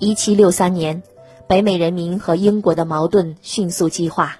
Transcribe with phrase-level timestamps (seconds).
[0.00, 1.02] 一七六三年，
[1.46, 4.38] 北美人民和英国的矛盾迅速激化，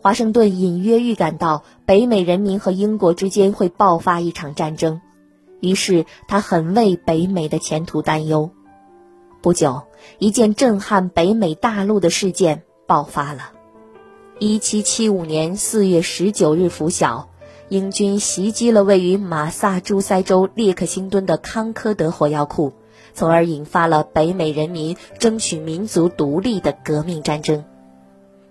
[0.00, 5.00] 华盛顿隐约预感到北美人民和英国之间会爆发一场战争，
[5.58, 8.48] 于是他很为北美的前途担忧。
[9.40, 9.82] 不久，
[10.20, 13.50] 一件震撼北美大陆的事件爆发了。
[14.38, 17.28] 一七七五年四月十九日拂晓，
[17.68, 22.72] 英军袭击了位于马萨诸塞州列克星敦的康科德火药库。
[23.14, 27.64] 从而引发了北美人民争取民族独立的革命战争。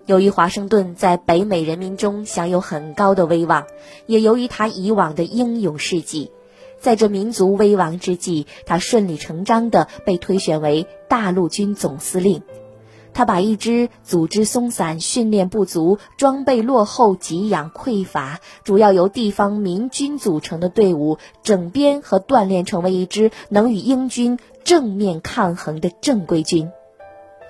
[0.06, 3.64] 由于华盛顿在北美人民中享有很高的威望，
[4.06, 6.32] 也由于他以往的英勇事迹，
[6.80, 12.42] 在这民族危亡之际，他顺理成章地被推选为大陆军总司令。
[13.14, 26.70] 他把一支组织松散、训练不足、装备落后、给养匮乏、主要由地方民军组成的队伍整编和锻炼成为一支能与英军正面抗衡的正规军。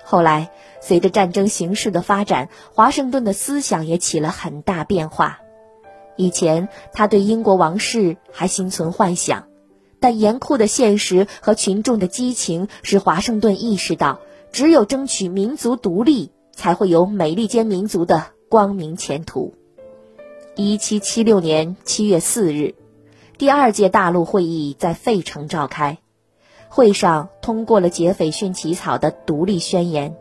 [0.03, 5.39] 后来，随着战争形势的发展，华盛顿的思想也起了很大变化。
[6.17, 9.47] 以前，他对英国王室还心存幻想，
[9.99, 14.19] 但严酷的现实和群众的激情使华盛顿意识到。
[14.51, 19.55] 只有争取民族独立，才会有美利坚民族的光明前途。
[20.55, 22.75] 一七七六年七月四日，
[23.39, 25.97] 第二届大陆会议在费城召开，
[26.73, 30.15] 会上通过了杰斐逊起草的独立宣言。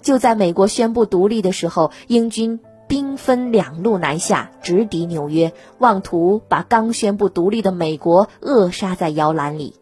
[0.00, 9.74] 就在美国宣布独立的时候，英军兵分两路南下，直抵纽约，妄图把刚宣布独立的美国扼杀在摇篮里。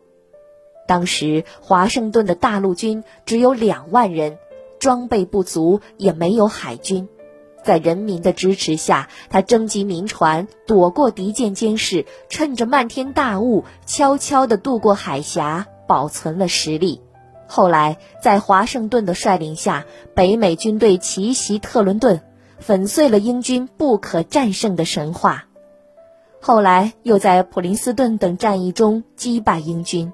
[0.86, 4.38] 当时华盛顿的大陆军只有两万人，
[4.78, 7.06] 装备不足，也没有海军。
[7.62, 17.00] 在人民的支持下，他征集民船，躲过敌舰监视，趁着漫天大雾，悄悄地渡过海峡，保存了实力。
[17.48, 22.20] 后来，在华盛顿的率领下，北美军队奇袭特伦顿，
[22.60, 25.46] 粉碎了英军不可战胜的神话。
[26.40, 30.12] 后来，又在普林斯顿等战役中击败英军。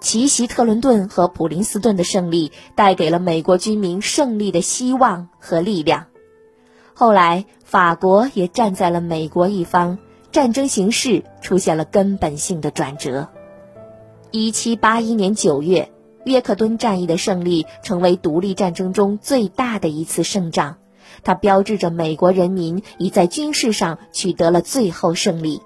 [0.00, 6.06] 奇袭特伦顿和普林斯顿的胜利，带给了美国军民胜利的希望和力量。
[6.94, 9.98] 后来，法国也站在了美国一方，
[10.30, 13.28] 战争形势出现了根本性的转折。
[14.32, 15.90] 一七八一年九月，
[16.24, 20.76] 约克敦战役的胜利成为独立战争中最大的一次胜仗，
[21.24, 25.60] 它标志着美国人民已在军事上取得了最后胜利。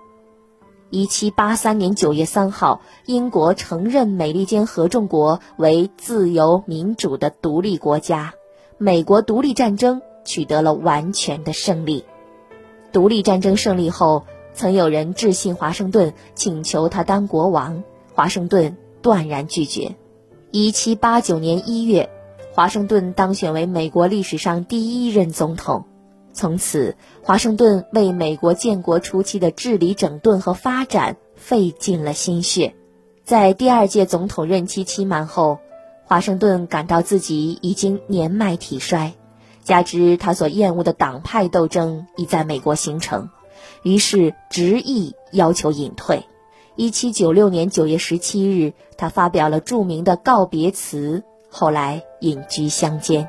[0.89, 8.33] 一七八三年九月三号，英国承认美利坚合众国为自由民主的独立国家，
[8.79, 12.07] 美国独立战争取得了完全的胜利。
[12.93, 17.83] 独立战争胜利后，曾有人致信华盛顿，请求他当国王，
[18.15, 19.97] 华盛顿断然拒绝。
[20.53, 22.11] 一七八九年一月，
[22.53, 25.85] 华盛顿当选为美国历史上第一任总统。
[26.33, 32.75] 从此，华盛顿为美国建国初期的治理整顿和发展费尽了心血。
[33.25, 35.59] 在第二届总统任期期满后，
[36.05, 39.15] 华盛顿感到自己已经年迈体衰，
[39.65, 43.31] 加之他所厌恶的党派斗争已在美国形成，
[43.83, 46.25] 于是执意要求隐退。
[46.77, 53.29] 一七九六年九月十七日，他发表了著名的告别词，后来隐居乡间。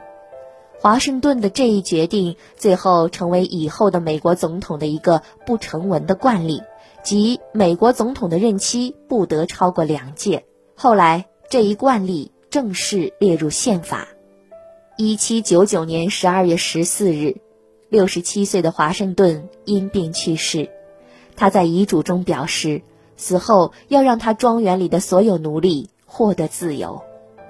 [0.79, 6.63] 华盛顿的这一决定，最后成为以后的美国总统的一个不成文的惯例，
[7.03, 10.45] 即美国总统的任期不得超过两届。
[10.75, 14.07] 后来，这一惯例正式列入宪法。
[14.97, 17.37] 一七九九年十二月十四日，
[17.89, 20.71] 六十七岁的华盛顿因病去世。
[21.35, 22.81] 他在遗嘱中表示，
[23.17, 27.01] 死后要让他庄园里的所有奴隶获得自由。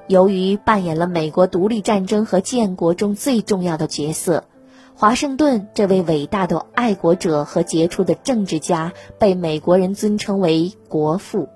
[0.08, 4.44] 由于扮演了美国独立战争和建国中最重要的角色，
[4.96, 11.50] 华盛顿这位伟大的爱国者和杰出的政治家被美国人尊称为“国父”。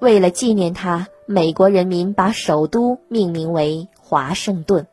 [0.00, 4.86] 为了纪念他，美国人民把首都命名为华盛顿。